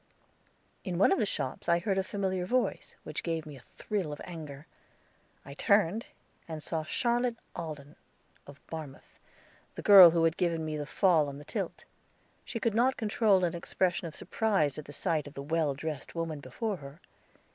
[0.83, 4.11] In one of the shops I heard a familiar voice, which gave me a thrill
[4.11, 4.65] of anger.
[5.45, 6.07] I turned
[6.47, 7.95] and saw Charlotte Alden,
[8.47, 9.19] of Barmouth,
[9.75, 11.85] the girl who had given me the fall on the tilt.
[12.43, 16.15] She could not control an expression of surprise at the sight of the well dressed
[16.15, 16.99] woman before her.